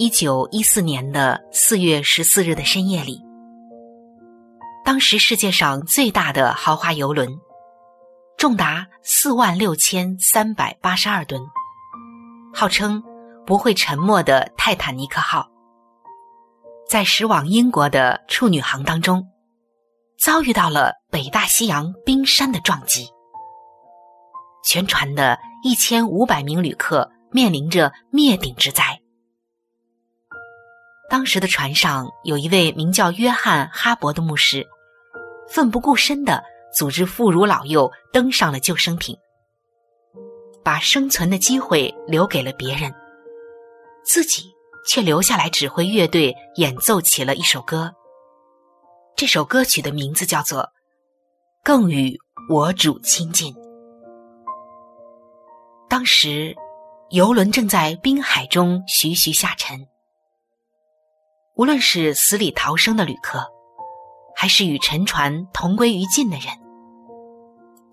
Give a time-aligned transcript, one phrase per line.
[0.00, 3.22] 一九一四年的四月十四日的深夜里，
[4.82, 7.28] 当时世界上最大的豪华游轮，
[8.38, 11.38] 重达四万六千三百八十二吨，
[12.54, 13.02] 号称
[13.44, 15.46] 不会沉没的泰坦尼克号，
[16.88, 19.28] 在驶往英国的处女航当中，
[20.18, 23.06] 遭遇到了北大西洋冰山的撞击，
[24.64, 28.98] 全船的一千五百名旅客面临着灭顶之灾。
[31.10, 34.64] 当时的船上有一位名叫约翰·哈勃的牧师，
[35.48, 36.40] 奋不顾身的
[36.72, 39.18] 组织妇孺老幼登上了救生艇，
[40.62, 42.94] 把生存的机会留给了别人，
[44.04, 44.44] 自己
[44.86, 47.92] 却留下来指挥乐队演奏起了一首歌。
[49.16, 50.60] 这首歌曲的名字叫做
[51.64, 52.16] 《更与
[52.48, 53.52] 我主亲近》。
[55.88, 56.54] 当时，
[57.10, 59.89] 游轮正在滨海中徐徐下沉。
[61.60, 63.46] 无论是死里逃生的旅客，
[64.34, 66.46] 还是与沉船同归于尽的人，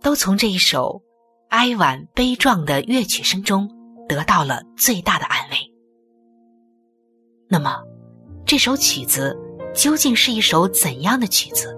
[0.01, 1.01] 都从这一首
[1.49, 3.69] 哀婉悲壮的乐曲声中
[4.07, 5.57] 得到了最大的安慰。
[7.49, 7.83] 那么，
[8.45, 9.37] 这首曲子
[9.75, 11.77] 究竟是一首怎样的曲子？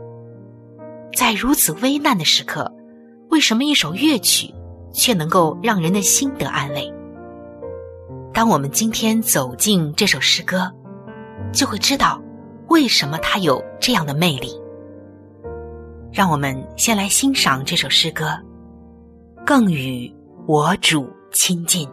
[1.18, 2.72] 在如此危难的时刻，
[3.32, 4.54] 为什么一首乐曲
[4.94, 6.94] 却能够让人的心得安慰？
[8.32, 10.72] 当我们今天走进这首诗歌。
[11.52, 12.22] 就会知道
[12.68, 14.60] 为什么它有这样的魅力。
[16.12, 18.26] 让我们先来欣赏这首诗歌，
[19.46, 20.12] 《更与
[20.48, 21.88] 我主亲近》。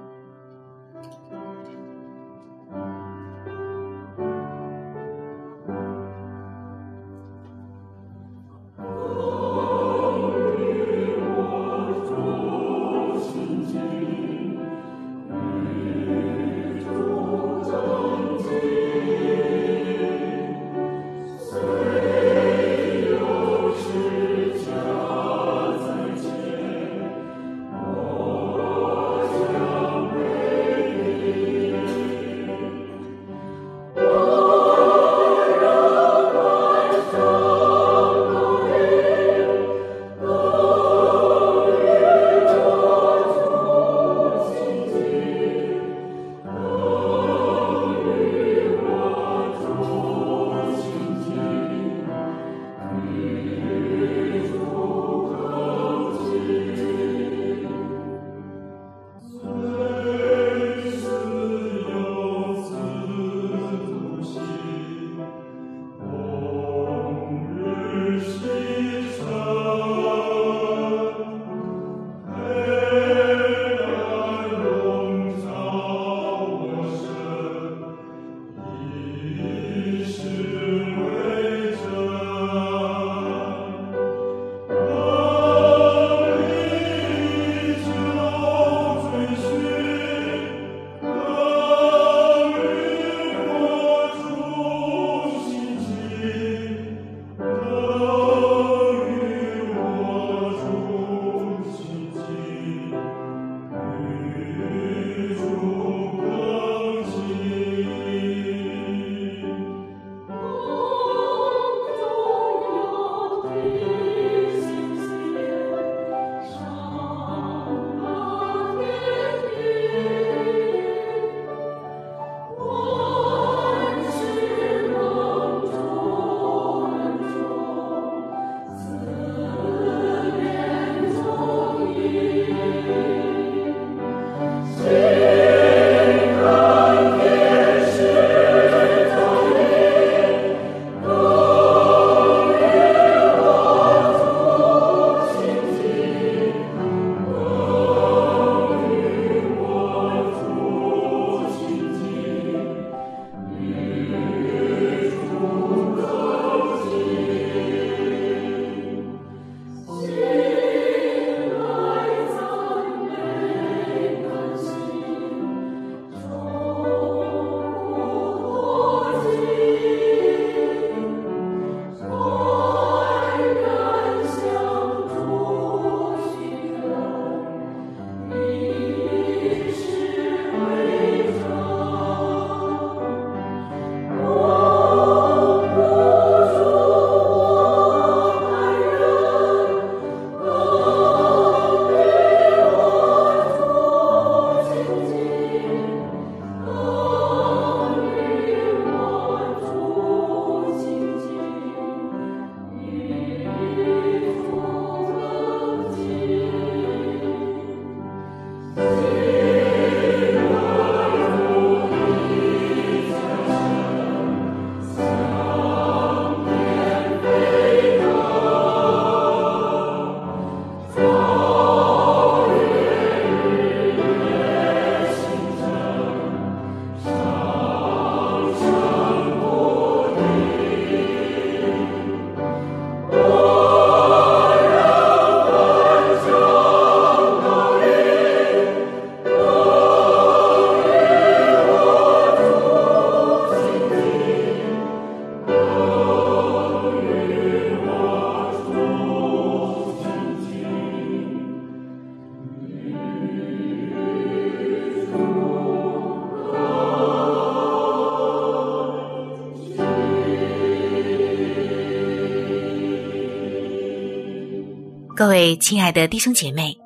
[265.26, 266.78] 各位亲爱的弟兄姐妹，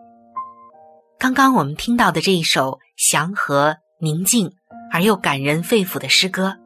[1.18, 4.50] 刚刚我们听到的这一首祥和、宁静
[4.90, 6.56] 而又感人肺腑的诗歌，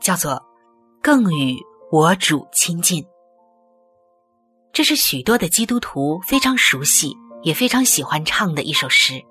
[0.00, 0.32] 叫做
[1.00, 1.56] 《更与
[1.92, 3.00] 我主亲近》。
[4.72, 9.22] 这是许多的基督徒非常熟悉也非常喜欢唱的一首诗，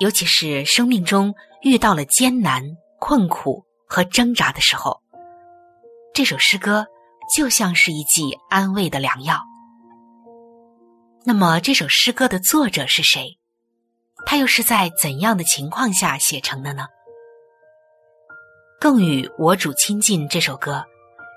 [0.00, 2.62] 尤其是生命中遇到了艰难、
[2.98, 5.02] 困苦和挣扎的时候，
[6.14, 6.86] 这首诗歌
[7.36, 9.38] 就像是一剂安慰的良药。
[11.28, 13.38] 那么，这首诗歌的作者是谁？
[14.24, 16.86] 他又是在怎样的情况下写成的呢？
[18.80, 20.82] 更与我主亲近这首歌，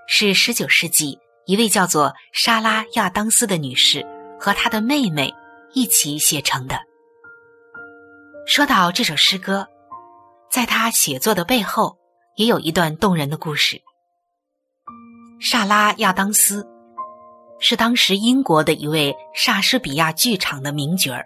[0.08, 1.20] 是十九世纪。
[1.46, 4.02] 一位叫做莎拉·亚当斯的女士
[4.39, 5.30] 和她的妹妹
[5.74, 6.80] 一起写成的。
[8.48, 9.68] 说到这首诗歌，
[10.50, 11.98] 在她写作的背后
[12.38, 13.82] 也有一段动人的故事。
[15.42, 16.65] 莎拉·亚当斯
[17.62, 21.25] 是当时英国的一位莎士比亚剧场的名角儿，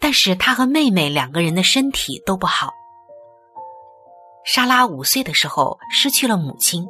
[0.00, 2.72] 但是他和妹妹两个人的身体都不好。
[4.44, 6.84] 莎拉五岁的时候失去了母亲。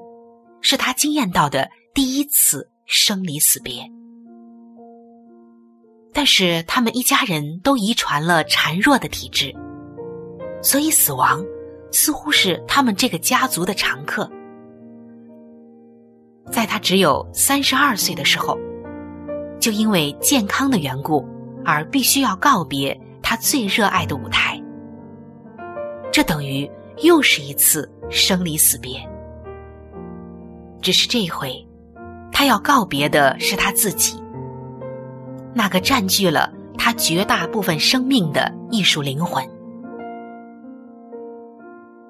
[0.60, 3.88] 是他惊艳到的第一次生离死别，
[6.12, 9.54] 但是他们一家人都遗传了孱弱的体质，
[10.60, 11.44] 所以死亡
[11.92, 14.28] 似乎是他们这个家族的常客。
[16.50, 18.58] 在他只有三十二岁的时候，
[19.60, 21.26] 就因为健康的缘故
[21.64, 24.60] 而必须要告别他最热爱的舞台，
[26.10, 26.70] 这等于
[27.02, 28.98] 又是一次生离死别。
[30.80, 31.52] 只是这一回，
[32.32, 34.22] 他要告别的是他自己，
[35.52, 39.44] 那个占据了他绝大部分生命的艺术灵魂。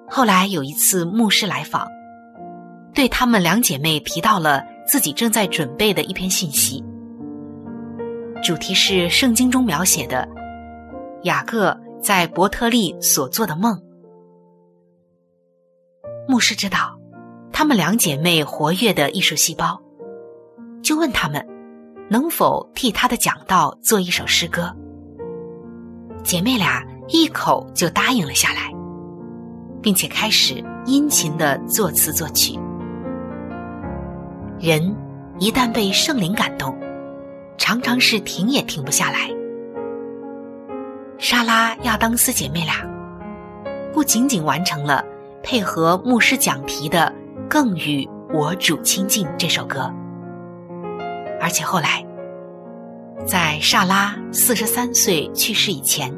[0.06, 1.88] 后来有一次牧师来访，
[2.98, 6.82] 对他们两姐妹提到了自己正在准备的一篇信息，
[8.42, 10.28] 主题是圣经中描写的
[11.22, 13.80] 雅各在伯特利所做的梦。
[16.26, 16.98] 牧师知道。
[17.52, 19.80] 她们两姐妹活跃的艺术细胞，
[20.82, 21.46] 就问他们
[22.10, 24.74] 能否替她的讲道做一首诗歌。
[26.24, 28.74] 姐妹俩一口就答应了下来，
[29.80, 32.58] 并且开始殷勤的作词作曲。
[34.60, 34.94] 人
[35.38, 36.76] 一旦被圣灵感动，
[37.56, 39.30] 常常是停也停不下来。
[41.18, 42.74] 莎拉、亚当斯姐妹俩
[43.92, 45.04] 不仅仅完成了
[45.42, 47.12] 配合牧师讲题的。
[47.48, 49.90] 更与我主亲近这首歌，
[51.40, 52.04] 而且后来，
[53.24, 56.14] 在萨拉四十三岁去世以前，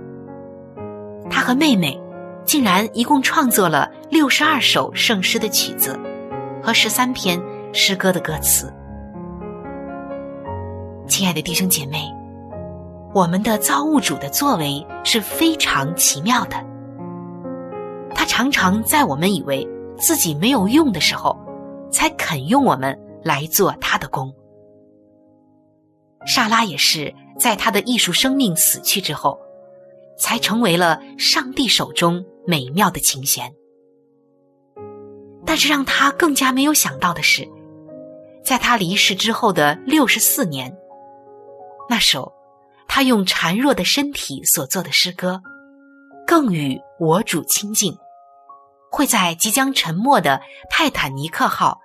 [1.31, 1.97] 他和妹妹
[2.45, 5.97] 竟然一共创作了六十二首圣诗的曲子
[6.61, 7.41] 和十三篇
[7.73, 8.73] 诗歌的歌词。
[11.07, 12.13] 亲爱的弟兄姐妹，
[13.15, 16.57] 我们的造物主的作为是非常奇妙的，
[18.15, 19.67] 他常常在我们以为。
[20.03, 21.39] 自己没有用的时候，
[21.93, 24.35] 才肯用我们来做他的工。
[26.25, 29.39] 莎拉也是在他的艺术生命死去之后，
[30.17, 33.53] 才成为了上帝手中美妙的琴弦。
[35.45, 37.47] 但是让他更加没有想到的是，
[38.45, 40.77] 在他离世之后的六十四年，
[41.89, 42.33] 那首
[42.89, 45.41] 他用孱弱的身体所做的诗歌，
[46.27, 47.97] 更与我主亲近。
[48.93, 51.79] 会在即将沉没的泰坦尼克号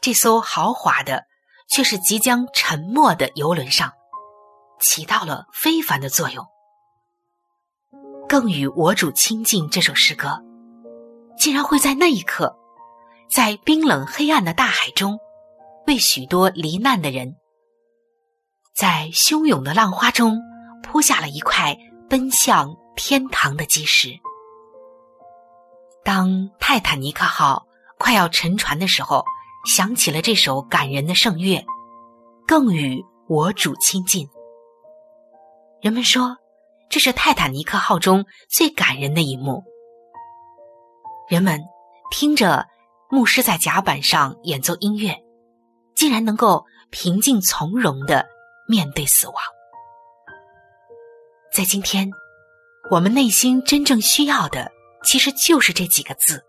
[0.00, 1.22] 这艘豪华的
[1.68, 3.92] 却是即将沉没的游轮上，
[4.80, 6.44] 起到了非凡的作用。
[8.28, 10.42] 更与我主亲近这首诗歌，
[11.36, 12.58] 竟然会在那一刻，
[13.30, 15.20] 在冰冷黑暗的大海中，
[15.88, 17.34] 为许多罹难的人，
[18.76, 20.38] 在汹涌的浪花中
[20.82, 21.74] 铺下了一块
[22.10, 24.10] 奔向天堂的基石。
[26.04, 27.66] 当泰坦尼克号
[27.98, 29.24] 快要沉船的时候，
[29.64, 31.64] 响起了这首感人的圣乐，
[32.46, 34.28] 更与我主亲近。
[35.80, 36.36] 人们说，
[36.90, 39.64] 这是泰坦尼克号中最感人的一幕。
[41.30, 41.58] 人们
[42.10, 42.66] 听着
[43.08, 45.18] 牧师在甲板上演奏音乐，
[45.98, 48.24] 竟然能够平静从容的
[48.68, 49.34] 面对死亡。
[51.52, 52.08] 在今天，
[52.88, 54.70] 我们内心真正需要的。
[55.04, 56.44] 其实就是这几个字，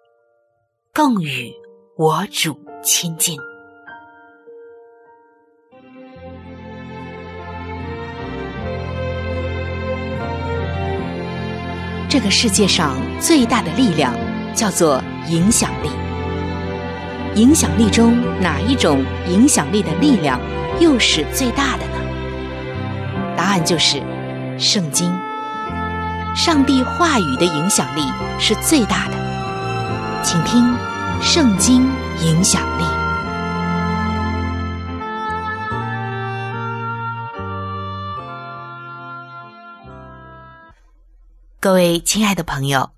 [0.94, 1.51] 更与
[1.98, 3.39] 我主亲近。
[12.10, 14.13] 这个世界上最大的力量
[14.56, 16.09] 叫做影响力。
[17.39, 20.38] 影响力中哪一种影响力的力量
[20.81, 21.93] 又是最大的呢？
[23.38, 24.03] 答案就是
[24.60, 25.10] 圣经。
[26.36, 28.01] 上帝话语的影响力
[28.41, 29.13] 是最大的，
[30.22, 30.62] 请听
[31.22, 31.89] 《圣经
[32.22, 32.84] 影响力》。
[41.62, 42.89] 各位亲爱的朋友，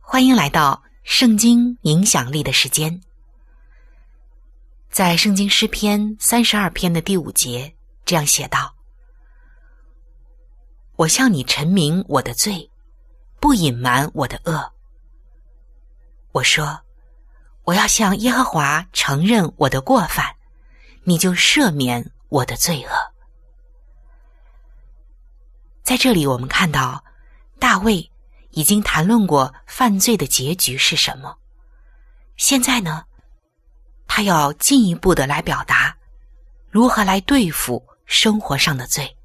[0.00, 3.02] 欢迎来到《圣经影响力》的时间。
[4.92, 8.74] 在《圣经诗篇》三十二篇的第五节，这样写道
[10.96, 12.70] ：“我向你陈明我的罪，
[13.40, 14.70] 不隐瞒我的恶。
[16.32, 16.78] 我说，
[17.64, 20.36] 我要向耶和华承认我的过犯，
[21.04, 22.90] 你就赦免我的罪恶。”
[25.82, 27.02] 在这里，我们看到
[27.58, 28.10] 大卫
[28.50, 31.38] 已经谈论过犯罪的结局是什么。
[32.36, 33.06] 现在呢？
[34.14, 35.96] 他要进一步的来表达，
[36.68, 39.16] 如何来对付生活上的罪。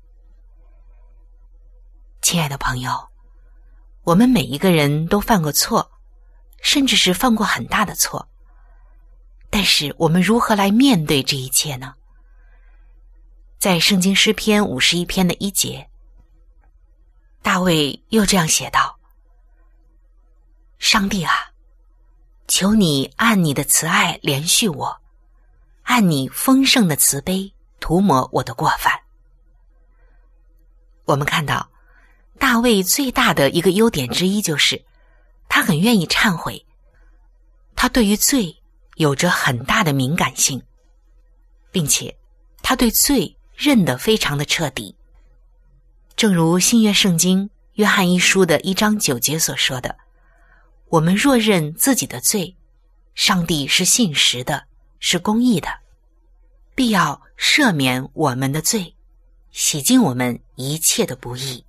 [2.21, 3.09] 亲爱的朋友，
[4.03, 5.91] 我们每一个人都犯过错，
[6.61, 8.29] 甚至是犯过很大的错。
[9.49, 11.93] 但是我们如何来面对这一切呢？
[13.59, 15.89] 在圣经诗篇五十一篇的一节，
[17.41, 18.97] 大卫又这样写道
[20.79, 21.51] ：“上帝啊！”
[22.47, 24.97] 求你按你的慈爱怜恤我，
[25.83, 29.01] 按你丰盛的慈悲涂抹我的过犯。
[31.03, 31.69] 我们看到
[32.39, 34.81] 大卫最大的一个优点之一就是，
[35.49, 36.65] 他很愿意忏悔，
[37.75, 38.57] 他对于罪
[38.95, 40.61] 有着很大的敏感性，
[41.69, 42.17] 并且
[42.61, 44.95] 他对罪认得非常的彻底。
[46.15, 49.95] 正如新约圣经约翰一书的一章九节所说的。
[50.89, 52.55] 我们若认自己的罪，
[53.13, 54.65] 上帝是信实的，
[54.99, 55.67] 是公义的，
[56.75, 58.95] 必要赦免我们的罪，
[59.51, 61.65] 洗净我们一切的不义。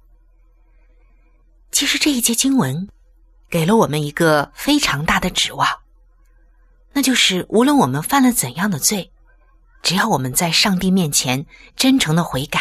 [1.72, 2.88] 其实这一节经文
[3.50, 5.68] 给了我们一个非常大的指望，
[6.92, 9.10] 那就是无论我们犯了怎样的罪，
[9.82, 11.44] 只要我们在上帝面前
[11.74, 12.60] 真诚的悔改，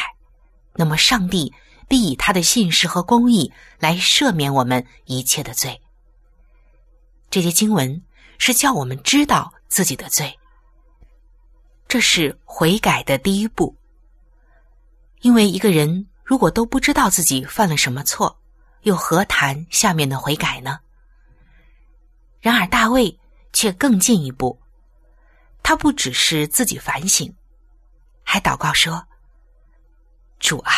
[0.74, 1.54] 那么上帝
[1.88, 5.80] 必以他的信实和公义来赦免我们一切的罪。
[7.30, 8.02] 这些经文
[8.38, 10.40] 是叫我们知道自己的罪，
[11.88, 13.76] 这是悔改的第一步。
[15.22, 18.40] 因为一个人如果都不知道自己犯了什么错，
[18.84, 20.80] 又何谈下面的悔改呢？
[22.40, 23.20] 然而大卫
[23.52, 24.62] 却更进一步，
[25.64, 27.36] 他不只是自己反省，
[28.24, 29.06] 还祷告说
[30.40, 30.72] ：“主啊，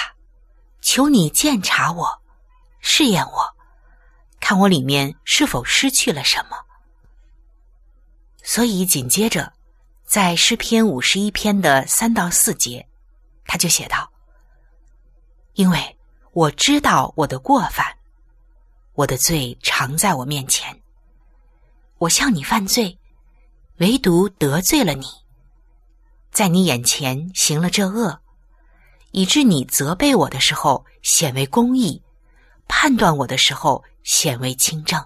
[0.82, 2.22] 求你鉴察我，
[2.80, 3.56] 试验我。”
[4.50, 6.58] 看我里面是否失去了什么？
[8.42, 9.54] 所以紧接着，
[10.08, 12.84] 在诗篇五十一篇的三到四节，
[13.46, 14.12] 他就写道
[15.54, 15.98] ：“因为
[16.32, 17.96] 我知道我的过犯，
[18.94, 20.76] 我的罪常在我面前。
[22.00, 22.98] 我向你犯罪，
[23.78, 25.06] 唯独得罪了你，
[26.32, 28.20] 在你眼前行了这恶，
[29.12, 32.02] 以致你责备我的时候显为公义，
[32.68, 35.00] 判断我的时候。”显为清正。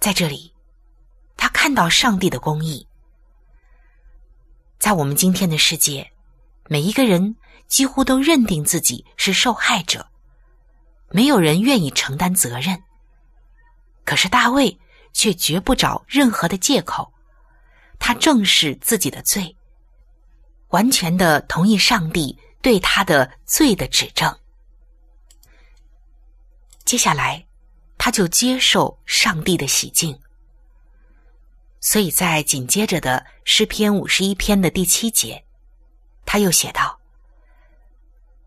[0.00, 0.52] 在这里，
[1.36, 2.84] 他看到上帝的公义。
[4.80, 6.10] 在我们今天的世界，
[6.68, 7.36] 每一个人
[7.68, 10.08] 几乎都认定自己是受害者，
[11.10, 12.82] 没有人愿意承担责任。
[14.04, 14.76] 可是大卫
[15.12, 17.12] 却绝不找任何的借口，
[18.00, 19.56] 他正视自己的罪，
[20.70, 24.36] 完全的同意上帝对他的罪的指证。
[26.88, 27.44] 接下来，
[27.98, 30.18] 他就接受上帝的洗净。
[31.82, 35.44] 所以在紧接着的诗篇五十一篇的第七节，
[36.24, 36.98] 他又写道：“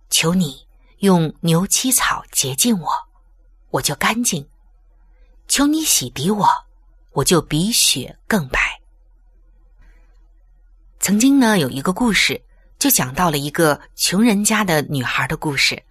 [0.10, 0.66] 求你
[1.02, 2.90] 用牛膝草洁净我，
[3.70, 4.44] 我就干净；
[5.48, 6.50] 求你洗涤我，
[7.12, 8.82] 我就比雪更白。”
[11.00, 12.44] 曾经呢，有一个故事，
[12.80, 15.84] 就讲到了一个穷人家的女孩的故事。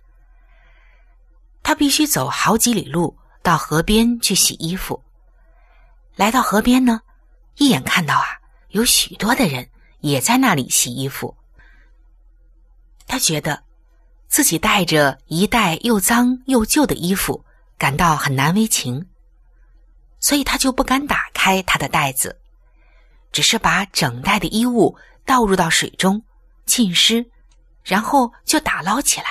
[1.62, 5.03] 他必须走好几里路到河边去洗衣服。
[6.16, 7.01] 来到河边呢，
[7.57, 8.27] 一眼看到啊，
[8.68, 9.68] 有许多的人
[10.01, 11.37] 也在那里洗衣服。
[13.07, 13.62] 他觉得
[14.29, 17.44] 自己带着一袋又脏又旧的衣服，
[17.79, 19.07] 感到很难为情，
[20.18, 22.40] 所以他就不敢打开他的袋子，
[23.33, 26.23] 只是把整袋的衣物倒入到水中
[26.66, 27.31] 浸湿，
[27.83, 29.27] 然后就打捞起来。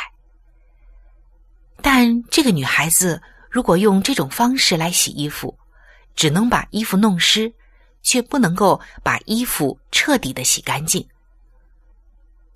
[1.82, 5.58] 但这个女孩子如果用这种方式来洗衣服，
[6.16, 7.54] 只能把衣服弄湿，
[8.02, 11.08] 却不能够把衣服彻底的洗干净。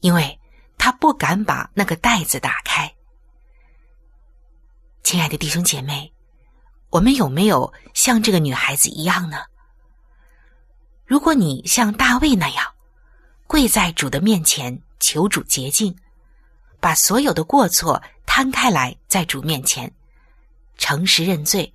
[0.01, 0.39] 因为
[0.77, 2.93] 他不敢把那个袋子打开。
[5.01, 6.11] 亲爱的弟兄姐妹，
[6.89, 9.43] 我们有没有像这个女孩子一样呢？
[11.05, 12.65] 如果你像大卫那样，
[13.47, 15.95] 跪在主的面前求主洁净，
[16.83, 19.89] 把所有的过错摊开来在主面前，
[20.77, 21.73] 诚实认罪，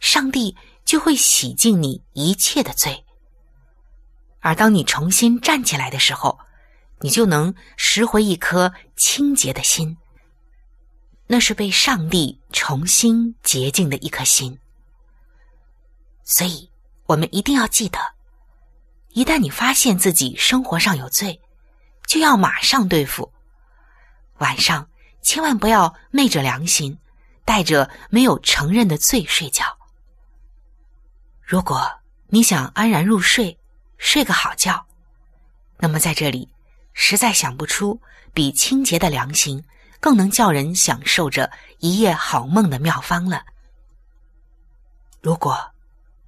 [0.00, 3.02] 上帝就会洗净你一切的罪。
[4.40, 6.38] 而当你重新站起来的时候，
[7.00, 9.96] 你就能拾回一颗清洁的心。
[11.26, 14.58] 那是被上帝重新洁净的一颗心。
[16.22, 16.70] 所以，
[17.06, 17.98] 我们一定要记得，
[19.08, 21.40] 一旦你发现自己生活上有罪，
[22.06, 23.32] 就要马上对付。
[24.38, 24.88] 晚上
[25.22, 26.98] 千万不要昧着良心，
[27.44, 29.64] 带着没有承认的罪睡觉。
[31.40, 31.90] 如果
[32.28, 33.58] 你想安然入睡，
[33.98, 34.86] 睡个好觉，
[35.78, 36.48] 那么在这里，
[36.92, 38.00] 实在想不出
[38.32, 39.62] 比清洁的良心
[40.00, 43.44] 更能叫人享受着一夜好梦的妙方了。
[45.20, 45.72] 如果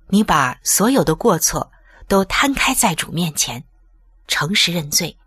[0.08, 1.72] 你把所有的过错
[2.06, 3.64] 都摊开在主面前，
[4.28, 5.18] 诚实认罪，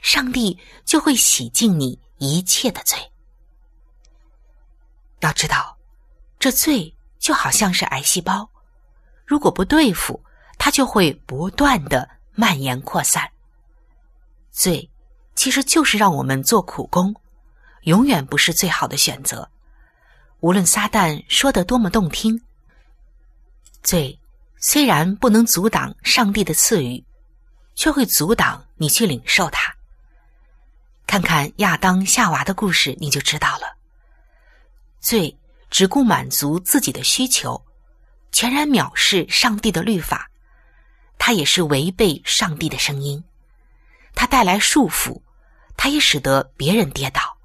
[0.00, 2.98] 上帝就会洗净你一切的罪。
[5.20, 5.76] 要知道，
[6.38, 8.48] 这罪就好像是癌细胞，
[9.24, 10.20] 如果不对付。
[10.62, 13.26] 它就会不断的蔓延扩散。
[14.50, 14.90] 罪
[15.34, 17.14] 其实就是让我们做苦工，
[17.84, 19.50] 永远不是最好的选择。
[20.40, 22.38] 无论撒旦说的多么动听，
[23.82, 24.20] 罪
[24.58, 27.02] 虽然不能阻挡上帝的赐予，
[27.74, 29.74] 却会阻挡你去领受它。
[31.10, 33.76] 看看亚当夏娃的故事，你就知道了。
[35.00, 35.36] 罪
[35.68, 37.60] 只顾满足自己的需求，
[38.30, 40.30] 全然藐视上帝的律法。
[41.18, 43.24] 它也是违背上帝的声音，
[44.14, 45.20] 它带来束缚，
[45.76, 47.36] 它也使得别人跌倒，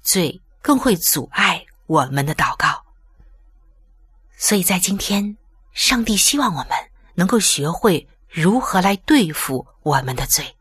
[0.00, 2.82] 罪更会阻碍我们的祷告。
[4.38, 5.36] 所以在今天，
[5.74, 6.70] 上帝希望我们
[7.12, 10.56] 能够学会如何来对付我们的罪。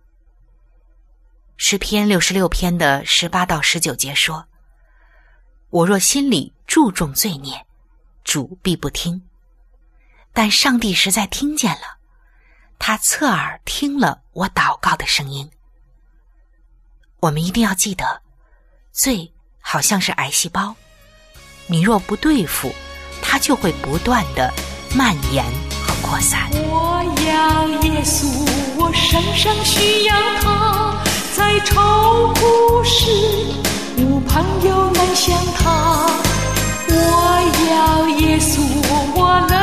[1.62, 4.48] 诗篇六十六篇的十八到十九节说
[5.70, 7.66] ：“我若心里注重罪孽，
[8.24, 9.20] 主必不听；
[10.32, 11.98] 但上帝实在听见了。”
[12.80, 15.52] 他侧耳听了我祷告的声音。
[17.20, 18.22] 我们一定要记得，
[18.94, 20.74] 罪好像是癌细胞，
[21.68, 22.74] 你若不对付，
[23.22, 24.52] 它就会不断的
[24.96, 25.44] 蔓延
[25.86, 26.50] 和扩散。
[26.54, 28.26] 我要耶稣，
[28.80, 31.04] 我深深需要他，
[31.40, 31.80] 在愁
[32.34, 33.10] 苦时，
[33.98, 35.72] 无朋友能相谈。
[36.90, 36.94] 我
[37.72, 38.60] 要耶稣，
[39.16, 39.56] 我乐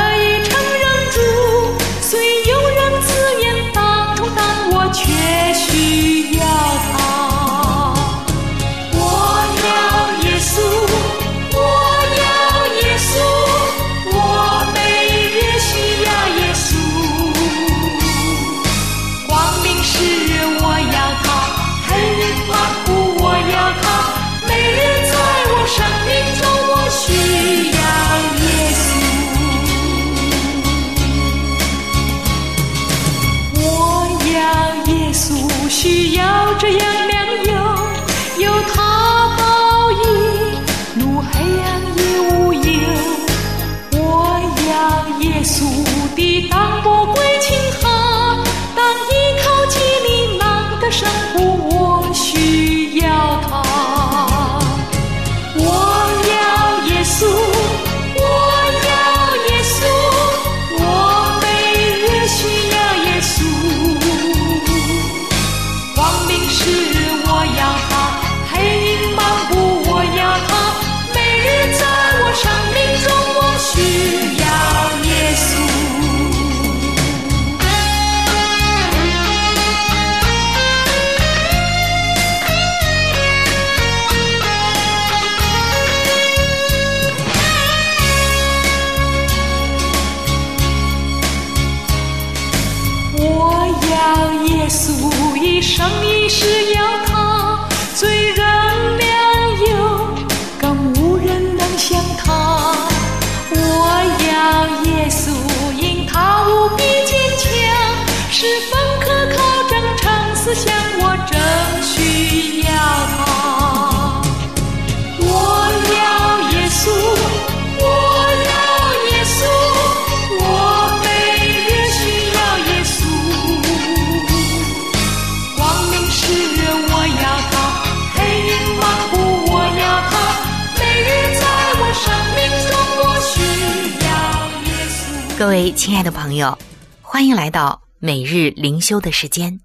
[135.77, 136.59] 亲爱的朋友，
[137.03, 139.61] 欢迎来到每日灵修的时间。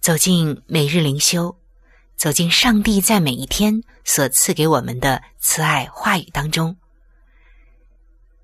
[0.00, 1.56] 走进每日灵修，
[2.16, 6.76] 走进上帝在每一天所赐给我们的慈爱话语当中。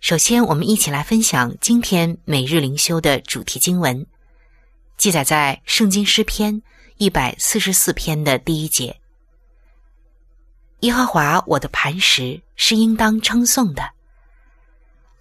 [0.01, 4.07] 首先，我们一起来分享今天每日灵修的主题经文，
[4.97, 6.55] 记载在《圣经诗篇》
[6.99, 8.97] 一百四十四篇的第一节
[10.81, 13.91] ：“耶和华我的磐石是应当称颂的。”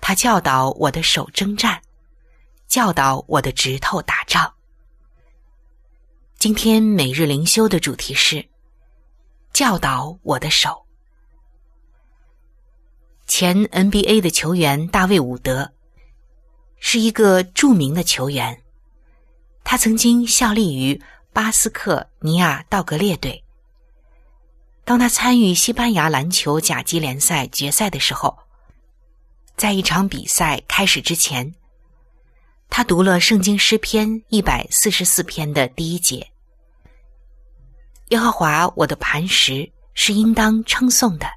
[0.02, 1.80] 他教导我的手征战，
[2.68, 4.52] 教导我的指头打仗。
[6.38, 8.46] 今天每日灵修的主题是
[9.54, 10.86] 教导我的手。
[13.28, 15.72] 前 NBA 的球员大卫伍德
[16.80, 18.60] 是一个著名的球员，
[19.64, 21.00] 他曾经效力于
[21.32, 23.42] 巴斯克尼亚道格列队。
[24.84, 28.36] 当他参与西班牙篮球甲级联赛决赛的时候。
[29.56, 31.54] 在一场比赛开始之前，
[32.70, 36.28] 他读了《圣经诗篇》一百四十四篇的第一节
[38.10, 41.28] ：“耶和华我的磐石是应当称颂的。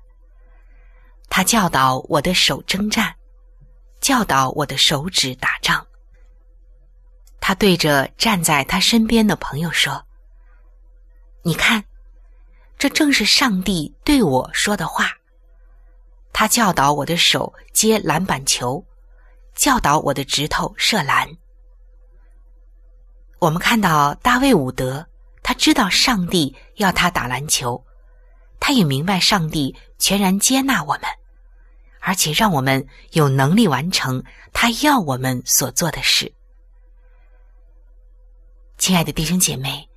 [1.29, 3.15] 他教导我的手征战，
[4.01, 5.87] 教导我的手指打仗。”
[7.41, 10.03] 他对着站在他身边的朋友说
[11.45, 11.85] ：“你看，
[12.79, 15.13] 这正是上帝对我说的话。”
[16.35, 18.85] 他教导我的手接篮板球，
[19.55, 21.29] 教导我的指头射篮。
[23.39, 25.07] 我们看到大卫伍德，
[25.45, 27.81] 他知道上帝要他打篮球，
[28.59, 31.03] 他也明白上帝全然接纳我们，
[32.01, 34.21] 而且让我们有能力完成
[34.53, 36.31] 他要我们所做的事。
[38.77, 39.89] 亲爱的弟兄姐妹，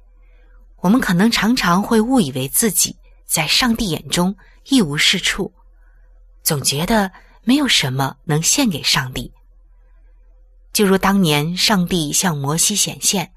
[0.82, 2.96] 我们可能常常会误以为自己
[3.26, 5.52] 在上帝眼中一无是处。
[6.48, 7.12] 总觉得
[7.44, 9.34] 没有什么能献给上帝，
[10.72, 13.34] 就如当年上帝向摩西显现，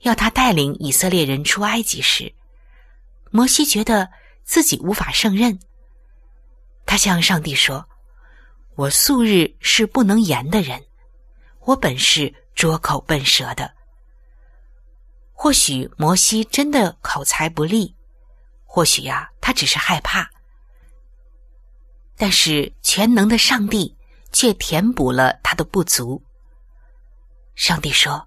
[0.00, 2.34] 要他带领以色列人出埃及时，
[3.30, 4.10] 摩西觉得
[4.42, 5.58] 自己无法胜任。
[6.84, 7.88] 他向上帝说
[8.76, 10.84] ：“我素日是不能言的人，
[11.60, 13.72] 我本是拙口笨舌的。”
[15.32, 17.96] 或许摩西真的口才不利，
[18.66, 20.30] 或许呀，他只是害怕。
[22.16, 23.94] 但是全能的上帝
[24.32, 26.22] 却填补了他的不足。
[27.54, 28.26] 上帝说：“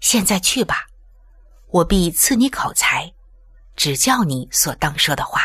[0.00, 0.86] 现在去吧，
[1.68, 3.12] 我必赐你口才，
[3.76, 5.42] 指教你所当说的话。”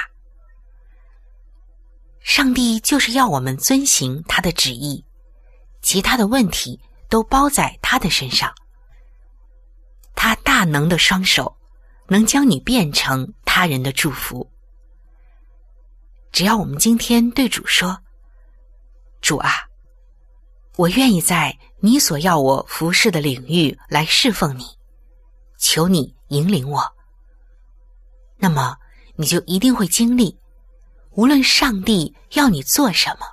[2.22, 5.04] 上帝就是要我们遵行他的旨意，
[5.82, 8.54] 其他的问题都包在他的身上。
[10.16, 11.58] 他大能的双手
[12.08, 14.50] 能将你变成他人的祝福。
[16.34, 17.96] 只要我们今天对主说
[19.22, 19.52] ：“主啊，
[20.78, 24.66] 我愿意在你所要我服侍的领域来侍奉你，
[25.60, 26.82] 求你引领我。”
[28.36, 28.76] 那么
[29.16, 30.36] 你就一定会经历，
[31.12, 33.28] 无论上帝要你做什么，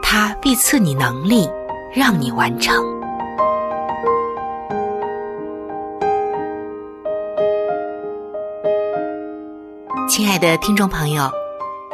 [0.00, 1.50] 他必赐你能力，
[1.92, 2.76] 让你完成。
[10.08, 11.28] 亲爱的听众朋友。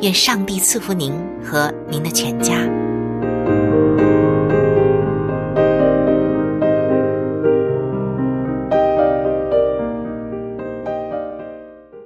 [0.00, 2.83] 愿上帝赐福您和您的全家。